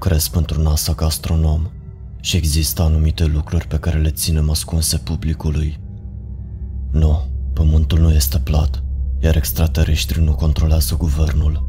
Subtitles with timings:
[0.00, 1.70] Lucrez pentru NASA ca astronom
[2.20, 5.80] și există anumite lucruri pe care le ținem ascunse publicului.
[6.90, 8.82] Nu, pământul nu este plat,
[9.20, 11.66] iar extraterestrii nu controlează guvernul.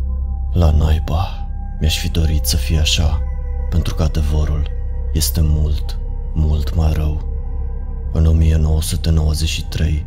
[0.54, 1.48] La naiba,
[1.80, 3.22] mi-aș fi dorit să fie așa,
[3.70, 4.68] pentru că adevărul
[5.14, 6.00] este mult,
[6.34, 7.30] mult mai rău.
[8.14, 10.06] În 1993,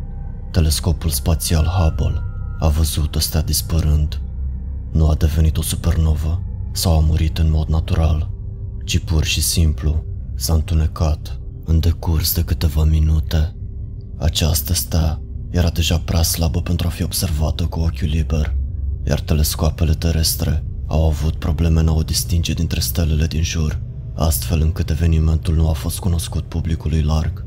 [0.51, 2.21] telescopul spațial Hubble
[2.59, 4.21] a văzut o stea dispărând.
[4.91, 6.41] Nu a devenit o supernovă
[6.73, 8.31] sau a murit în mod natural,
[8.85, 10.03] ci pur și simplu
[10.35, 13.55] s-a întunecat în decurs de câteva minute.
[14.17, 18.55] Această stea era deja prea slabă pentru a fi observată cu ochiul liber,
[19.07, 23.81] iar telescoapele terestre au avut probleme în a o distinge dintre stelele din jur,
[24.15, 27.45] astfel încât evenimentul nu a fost cunoscut publicului larg.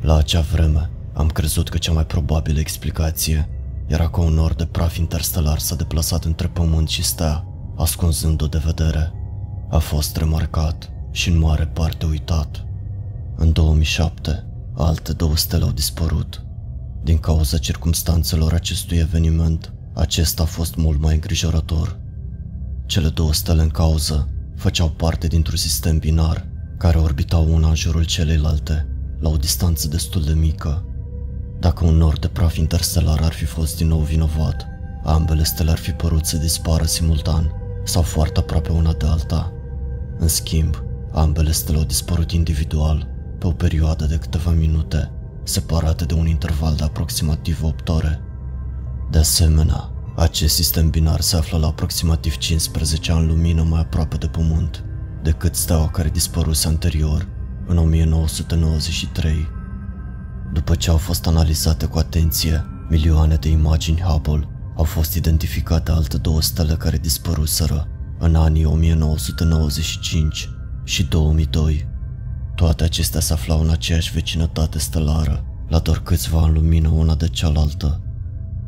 [0.00, 3.48] La acea vreme, am crezut că cea mai probabilă explicație
[3.86, 8.60] era că un nor de praf interstelar s-a deplasat între pământ și stea, ascunzând-o de
[8.64, 9.12] vedere.
[9.70, 12.64] A fost remarcat și în mare parte uitat.
[13.36, 14.44] În 2007,
[14.76, 16.42] alte două stele au dispărut.
[17.02, 21.98] Din cauza circumstanțelor acestui eveniment, acesta a fost mult mai îngrijorător.
[22.86, 26.46] Cele două stele în cauză făceau parte dintr-un sistem binar
[26.78, 28.86] care orbitau una în jurul celeilalte,
[29.20, 30.84] la o distanță destul de mică.
[31.60, 34.66] Dacă un nor de praf interstelar ar fi fost din nou vinovat,
[35.04, 37.52] ambele stele ar fi părut să dispară simultan
[37.86, 39.52] sau foarte aproape una de alta.
[40.18, 45.10] În schimb, ambele stele au dispărut individual pe o perioadă de câteva minute,
[45.42, 48.20] separate de un interval de aproximativ 8 ore.
[49.10, 54.26] De asemenea, acest sistem binar se află la aproximativ 15 ani lumină mai aproape de
[54.26, 54.84] Pământ
[55.22, 57.28] decât steaua care dispăruse anterior,
[57.66, 59.48] în 1993.
[60.52, 66.16] După ce au fost analizate cu atenție milioane de imagini Hubble, au fost identificate alte
[66.16, 67.88] două stele care dispăruseră
[68.18, 70.48] în anii 1995
[70.84, 71.88] și 2002.
[72.54, 77.28] Toate acestea se aflau în aceeași vecinătate stelară, la doar câțiva ani lumină una de
[77.28, 78.00] cealaltă.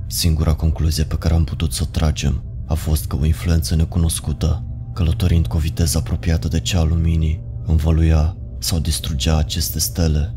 [0.06, 4.64] Singura concluzie pe care am putut să o tragem a fost că o influență necunoscută,
[4.94, 10.34] călătorind cu o viteză apropiată de cea a luminii, învăluia sau distrugea aceste stele.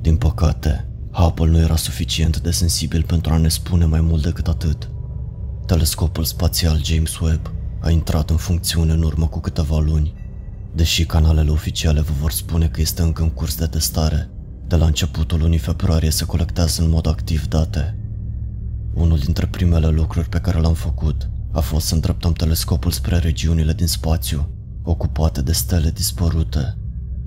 [0.00, 4.48] Din păcate, Hubble nu era suficient de sensibil pentru a ne spune mai mult decât
[4.48, 4.90] atât.
[5.70, 10.14] Telescopul spațial James Webb a intrat în funcțiune în urmă cu câteva luni,
[10.74, 14.30] deși canalele oficiale vă vor spune că este încă în curs de testare.
[14.66, 17.98] De la începutul lunii februarie se colectează în mod activ date.
[18.94, 23.72] Unul dintre primele lucruri pe care l-am făcut a fost să îndreptăm telescopul spre regiunile
[23.72, 24.48] din spațiu,
[24.82, 26.76] ocupate de stele dispărute.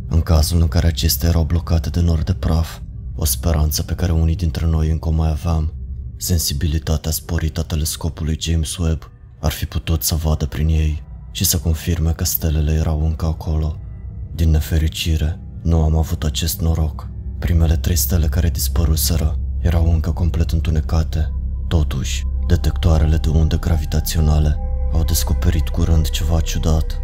[0.07, 2.79] În cazul în care acestea erau blocate de nori de praf,
[3.15, 5.73] o speranță pe care unii dintre noi încă o mai aveam,
[6.17, 11.57] sensibilitatea sporită a telescopului James Webb ar fi putut să vadă prin ei și să
[11.57, 13.79] confirme că stelele erau încă acolo.
[14.35, 17.07] Din nefericire, nu am avut acest noroc.
[17.39, 21.33] Primele trei stele care dispăruseră erau încă complet întunecate.
[21.67, 24.57] Totuși, detectoarele de unde gravitaționale
[24.93, 26.99] au descoperit curând ceva ciudat.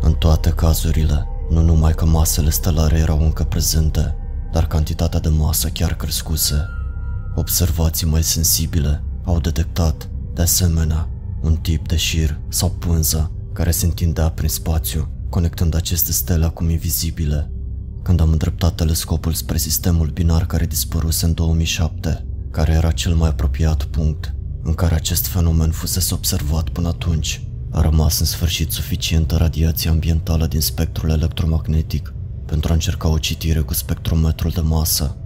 [0.00, 4.16] În toate cazurile, nu numai că masele stelare erau încă prezente,
[4.52, 6.68] dar cantitatea de masă chiar crescuse.
[7.34, 11.08] Observații mai sensibile au detectat, de asemenea,
[11.42, 16.70] un tip de șir sau pânză care se întindea prin spațiu, conectând aceste stele acum
[16.70, 17.50] invizibile.
[18.02, 23.28] Când am îndreptat telescopul spre sistemul binar care dispăruse în 2007, care era cel mai
[23.28, 29.36] apropiat punct în care acest fenomen fusese observat până atunci, a rămas în sfârșit suficientă
[29.36, 32.14] radiație ambientală din spectrul electromagnetic
[32.46, 35.16] pentru a încerca o citire cu spectrometrul de masă.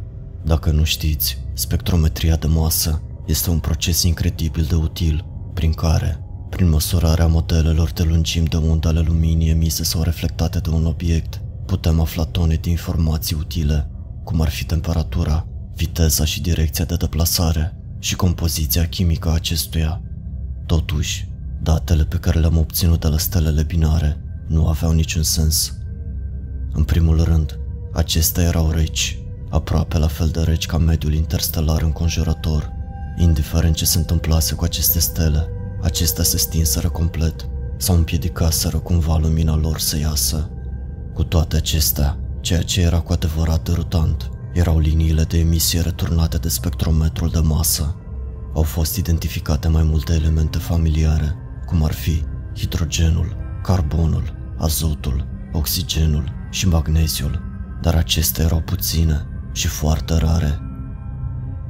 [0.44, 6.68] Dacă nu știți, spectrometria de masă este un proces incredibil de util prin care, prin
[6.68, 12.00] măsurarea modelelor de lungimi de undă ale luminii emise sau reflectate de un obiect, putem
[12.00, 13.90] afla tone de informații utile,
[14.24, 20.02] cum ar fi temperatura, viteza și direcția de deplasare și compoziția chimică a acestuia.
[20.66, 21.28] Totuși,
[21.62, 24.16] datele pe care le-am obținut de la stelele binare
[24.48, 25.76] nu aveau niciun sens.
[26.72, 27.58] În primul rând,
[27.92, 29.18] acestea erau reci,
[29.50, 32.72] aproape la fel de reci ca mediul interstelar înconjurător.
[33.16, 35.48] Indiferent ce se întâmplase cu aceste stele,
[35.82, 40.50] acestea se stinseră complet sau împiedicaseră cumva lumina lor să iasă.
[41.14, 46.48] Cu toate acestea, ceea ce era cu adevărat derutant erau liniile de emisie returnate de
[46.48, 47.96] spectrometrul de masă.
[48.54, 51.36] Au fost identificate mai multe elemente familiare,
[51.66, 52.24] cum ar fi
[52.56, 57.42] hidrogenul, carbonul, azotul, oxigenul și magneziul,
[57.80, 60.58] dar acestea erau puține și foarte rare.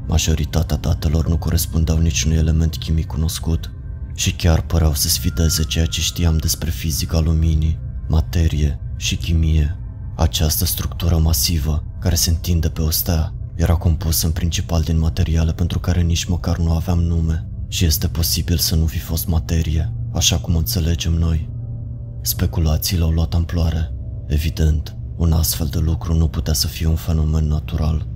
[0.06, 3.72] Majoritatea datelor nu corespundeau niciunui element chimic cunoscut
[4.14, 7.78] și chiar păreau să sfideze ceea ce știam despre fizica luminii.
[8.08, 9.78] materie și chimie.
[10.16, 15.52] Această structură masivă, care se întinde pe o stea, era compusă în principal din materiale
[15.52, 19.92] pentru care nici măcar nu aveam nume și este posibil să nu fi fost materie,
[20.12, 21.50] așa cum o înțelegem noi.
[22.22, 23.92] Speculațiile au luat amploare.
[24.26, 28.06] Evident, un astfel de lucru nu putea să fie un fenomen natural.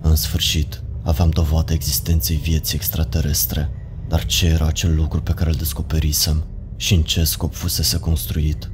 [0.00, 3.70] În sfârșit, aveam dovadă existenței vieții extraterestre,
[4.08, 6.44] dar ce era acel lucru pe care îl descoperisem
[6.76, 8.70] și în ce scop fusese construit?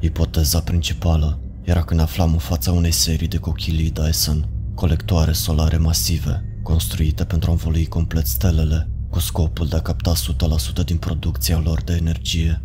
[0.00, 5.76] Ipoteza principală era că ne aflam în fața unei serii de cochilii Dyson, colectoare solare
[5.76, 10.12] masive, construite pentru a învolui complet stelele, cu scopul de a capta
[10.82, 12.62] 100% din producția lor de energie.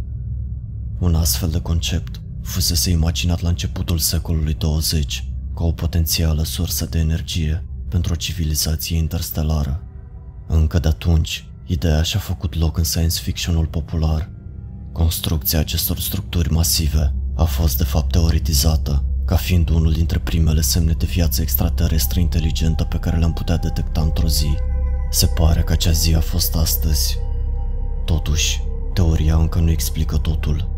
[1.00, 7.00] Un astfel de concept fusese imaginat la începutul secolului 20 ca o potențială sursă de
[7.00, 9.84] energie pentru o civilizație interstelară.
[10.48, 14.30] Încă de atunci, ideea și-a făcut loc în science fictionul popular.
[14.92, 20.92] Construcția acestor structuri masive a fost de fapt teoretizată ca fiind unul dintre primele semne
[20.92, 24.56] de viață extraterestră inteligentă pe care le-am putea detecta într-o zi.
[25.10, 27.18] Se pare că acea zi a fost astăzi.
[28.06, 28.62] Totuși,
[28.94, 30.70] teoria încă nu explică totul.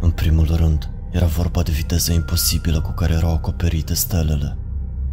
[0.00, 4.56] În primul rând, era vorba de viteza imposibilă cu care erau acoperite stelele.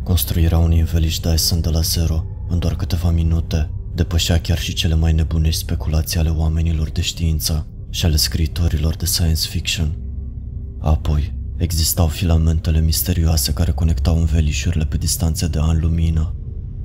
[0.04, 4.96] Construirea unui înveliș Dyson de la zero, în doar câteva minute, depășea chiar și cele
[4.96, 9.98] mai nebunești speculații ale oamenilor de știință și ale scriitorilor de science fiction.
[10.80, 16.36] Apoi, existau filamentele misterioase care conectau învelișurile pe distanțe de ani lumină.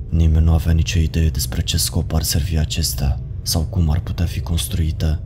[0.09, 4.25] Nimeni nu avea nicio idee despre ce scop ar servi acestea sau cum ar putea
[4.25, 5.19] fi construite.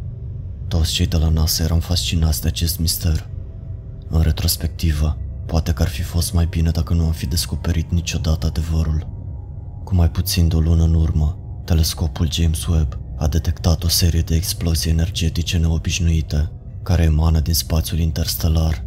[0.67, 3.29] Toți cei de la NASA eram fascinați de acest mister.
[4.09, 8.45] În retrospectivă, poate că ar fi fost mai bine dacă nu am fi descoperit niciodată
[8.45, 9.07] adevărul.
[9.83, 14.21] Cu mai puțin de o lună în urmă, telescopul James Webb a detectat o serie
[14.21, 16.51] de explozii energetice neobișnuite
[16.83, 18.85] care emană din spațiul interstelar.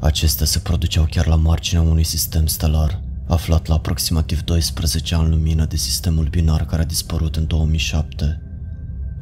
[0.00, 5.64] Acestea se produceau chiar la marginea unui sistem stelar, aflat la aproximativ 12 ani lumină
[5.64, 8.42] de sistemul binar care a dispărut în 2007.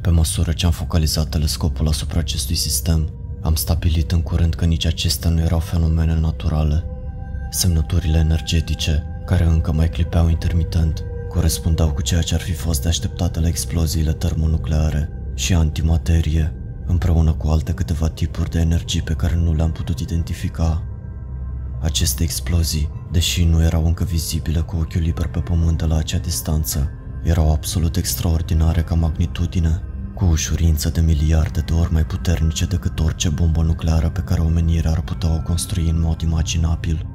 [0.01, 4.85] Pe măsură ce am focalizat telescopul asupra acestui sistem, am stabilit în curând că nici
[4.85, 6.83] acestea nu erau fenomene naturale.
[7.49, 12.87] Semnăturile energetice, care încă mai clipeau intermitent, corespundeau cu ceea ce ar fi fost de
[12.87, 16.53] așteptate la exploziile termonucleare și antimaterie,
[16.85, 20.83] împreună cu alte câteva tipuri de energii pe care nu le-am putut identifica.
[21.81, 26.17] Aceste explozii, deși nu erau încă vizibile cu ochiul liber pe pământ de la acea
[26.17, 26.91] distanță,
[27.23, 29.81] erau absolut extraordinare ca magnitudine
[30.23, 34.91] cu ușurință de miliarde de ori mai puternice decât orice bombă nucleară pe care omenirea
[34.91, 37.05] ar putea o construi în mod imaginabil.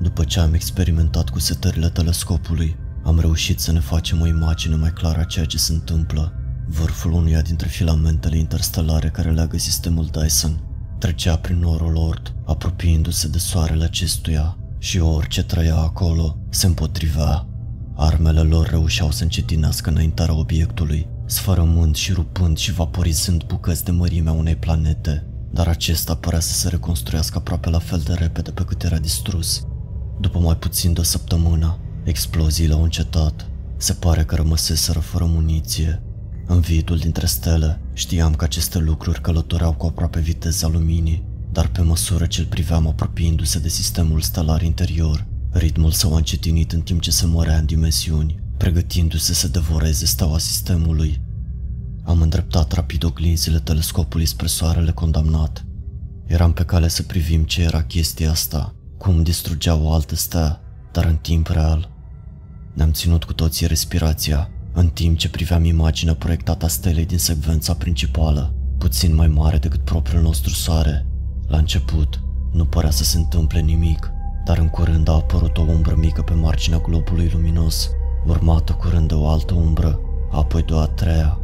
[0.00, 4.92] După ce am experimentat cu setările telescopului, am reușit să ne facem o imagine mai
[4.92, 6.32] clară a ceea ce se întâmplă.
[6.66, 10.60] Vârful unuia dintre filamentele interstelare care leagă sistemul Dyson
[10.98, 17.46] trecea prin norul Oort, apropiindu-se de soarele acestuia și orice trăia acolo se împotrivea.
[17.96, 24.32] Armele lor reușeau să încetinească înaintarea obiectului, sfărămând și rupând și vaporizând bucăți de mărimea
[24.32, 28.82] unei planete, dar acesta părea să se reconstruiască aproape la fel de repede pe cât
[28.82, 29.66] era distrus.
[30.20, 33.46] După mai puțin de o săptămână, exploziile au încetat.
[33.76, 36.02] Se pare că rămăseseră fără muniție.
[36.46, 41.80] În vidul dintre stele, știam că aceste lucruri călătoreau cu aproape viteza luminii, dar pe
[41.80, 47.00] măsură ce îl priveam apropiindu-se de sistemul stelar interior, ritmul său a încetinit în timp
[47.00, 51.20] ce se mărea în dimensiuni pregătindu-se să devoreze steaua sistemului.
[52.04, 55.64] Am îndreptat rapid oglinzile telescopului spre soarele condamnat.
[56.26, 60.60] Eram pe cale să privim ce era chestia asta, cum distrugea o altă stea,
[60.92, 61.90] dar în timp real.
[62.72, 67.74] Ne-am ținut cu toții respirația, în timp ce priveam imaginea proiectată a stelei din secvența
[67.74, 71.06] principală, puțin mai mare decât propriul nostru soare.
[71.48, 72.20] La început,
[72.52, 74.10] nu părea să se întâmple nimic,
[74.44, 77.90] dar în curând a apărut o umbră mică pe marginea globului luminos
[78.26, 80.00] urmată curând de o altă umbră,
[80.30, 81.38] apoi de o a treia.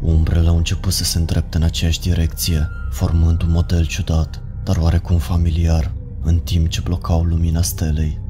[0.00, 5.18] Umbrele au început să se îndrepte în aceeași direcție, formând un model ciudat, dar oarecum
[5.18, 5.92] familiar,
[6.22, 8.20] în timp ce blocau lumina stelei.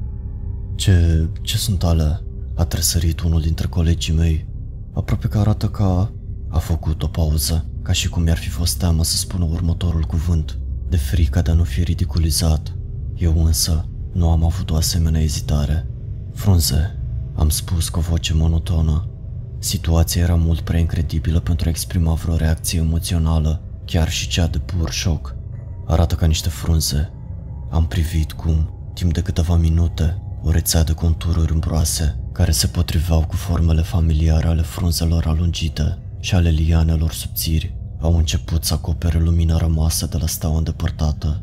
[0.74, 1.28] Ce...
[1.42, 2.22] ce sunt alea?
[2.54, 4.48] A tresărit unul dintre colegii mei.
[4.94, 6.12] Aproape că arată ca...
[6.50, 10.58] A făcut o pauză, ca și cum mi-ar fi fost teamă să spună următorul cuvânt,
[10.88, 12.76] de frica de a nu fi ridiculizat.
[13.16, 15.88] Eu însă nu am avut o asemenea ezitare.
[16.34, 16.97] Frunze,
[17.38, 19.08] am spus cu o voce monotonă.
[19.58, 24.58] Situația era mult prea incredibilă pentru a exprima vreo reacție emoțională, chiar și cea de
[24.58, 25.34] pur șoc.
[25.86, 27.12] Arată ca niște frunze.
[27.70, 33.24] Am privit cum, timp de câteva minute, o rețea de contururi îmbroase, care se potriveau
[33.26, 39.56] cu formele familiare ale frunzelor alungite și ale lianelor subțiri, au început să acopere lumina
[39.56, 41.42] rămasă de la steaua îndepărtată.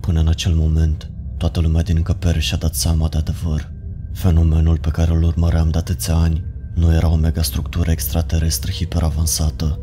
[0.00, 3.76] Până în acel moment, toată lumea din încăpere și-a dat seama de adevăr.
[4.12, 9.78] Fenomenul pe care îl urmăream de atâția ani nu era o megastructură extraterestră hiperavansată.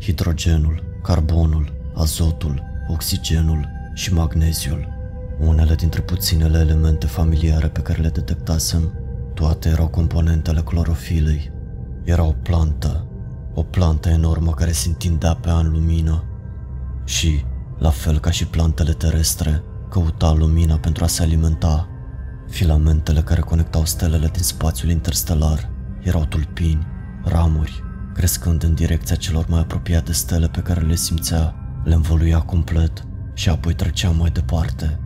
[0.00, 4.88] Hidrogenul, carbonul, azotul, oxigenul și magneziul,
[5.40, 8.92] unele dintre puținele elemente familiare pe care le detectasem,
[9.34, 11.50] toate erau componentele clorofilei.
[12.04, 13.06] Era o plantă,
[13.54, 16.24] o plantă enormă care se întindea pe an lumină
[17.04, 17.44] și,
[17.78, 21.88] la fel ca și plantele terestre, căuta lumina pentru a se alimenta.
[22.48, 25.70] Filamentele care conectau stelele din spațiul interstelar
[26.00, 26.86] erau tulpini,
[27.24, 27.82] ramuri,
[28.14, 33.48] crescând în direcția celor mai apropiate stele pe care le simțea, le învoluia complet și
[33.48, 35.00] apoi trecea mai departe.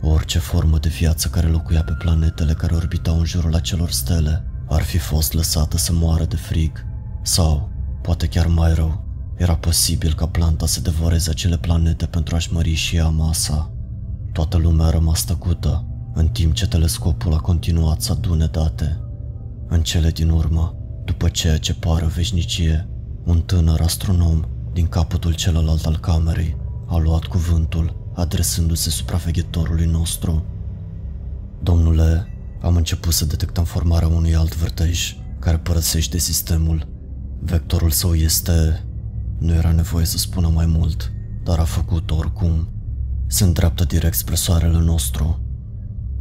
[0.00, 4.82] Orice formă de viață care locuia pe planetele care orbitau în jurul acelor stele ar
[4.82, 6.84] fi fost lăsată să moară de frig
[7.22, 7.70] sau,
[8.02, 9.04] poate chiar mai rău,
[9.36, 13.70] era posibil ca planta să devoreze acele planete pentru a-și mări și ea masa.
[14.32, 19.00] Toată lumea a rămas tăcută, în timp ce telescopul a continuat să adune date.
[19.68, 22.88] În cele din urmă, după ceea ce pare o veșnicie,
[23.24, 26.56] un tânăr astronom din capătul celălalt al camerei
[26.86, 30.44] a luat cuvântul, adresându-se supraveghetorului nostru.
[31.62, 32.26] Domnule,
[32.62, 36.88] am început să detectăm formarea unui alt vârtej care părăsește sistemul.
[37.40, 38.84] Vectorul său este...
[39.38, 41.12] Nu era nevoie să spună mai mult,
[41.44, 42.68] dar a făcut oricum.
[43.26, 45.45] Se îndreaptă direct spre soarele nostru.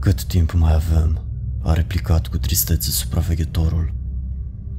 [0.06, 1.22] Cât timp mai avem?
[1.64, 3.94] A replicat cu tristețe supraveghetorul.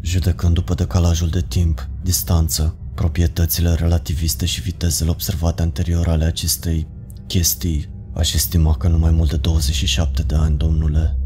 [0.00, 6.87] Judecând după decalajul de timp, distanță, proprietățile relativiste și vitezele observate anterior ale acestei
[7.26, 11.18] chestii, aș estima că nu mai mult de 27 de ani, domnule.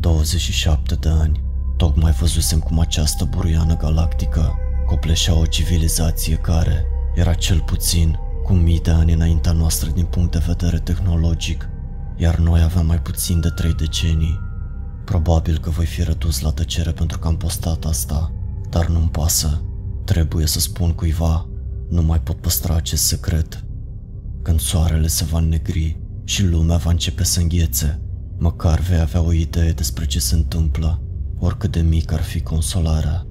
[0.00, 1.42] 27 de ani.
[1.76, 4.54] Tocmai văzusem cum această buruiană galactică
[4.86, 10.32] copleșea o civilizație care era cel puțin cu mii de ani înaintea noastră din punct
[10.32, 11.68] de vedere tehnologic,
[12.18, 14.40] iar noi aveam mai puțin de trei decenii.
[15.04, 18.32] Probabil că voi fi redus la tăcere pentru că am postat asta,
[18.70, 19.62] dar nu-mi pasă.
[20.04, 21.48] Trebuie să spun cuiva,
[21.88, 23.64] nu mai pot păstra acest secret.
[24.42, 28.00] Când soarele se va negri și lumea va începe să înghețe,
[28.38, 31.02] măcar vei avea o idee despre ce se întâmplă,
[31.38, 33.27] oricât de mic ar fi consolarea.